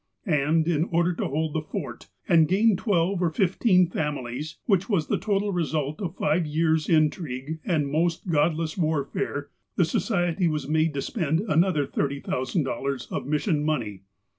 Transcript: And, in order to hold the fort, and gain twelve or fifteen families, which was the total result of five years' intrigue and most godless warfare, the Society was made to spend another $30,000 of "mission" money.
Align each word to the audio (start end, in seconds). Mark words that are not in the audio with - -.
And, 0.25 0.67
in 0.67 0.85
order 0.85 1.13
to 1.13 1.27
hold 1.27 1.53
the 1.53 1.61
fort, 1.61 2.09
and 2.27 2.47
gain 2.47 2.75
twelve 2.75 3.21
or 3.21 3.29
fifteen 3.29 3.85
families, 3.85 4.57
which 4.65 4.89
was 4.89 5.05
the 5.05 5.19
total 5.19 5.51
result 5.51 6.01
of 6.01 6.15
five 6.15 6.47
years' 6.47 6.89
intrigue 6.89 7.59
and 7.63 7.87
most 7.87 8.27
godless 8.27 8.75
warfare, 8.75 9.49
the 9.75 9.85
Society 9.85 10.47
was 10.47 10.67
made 10.67 10.95
to 10.95 11.03
spend 11.03 11.41
another 11.41 11.85
$30,000 11.85 13.11
of 13.11 13.27
"mission" 13.27 13.63
money. 13.63 14.01